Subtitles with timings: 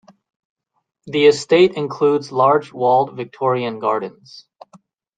[1.05, 4.47] The Estate includes large walled Victorian Gardens.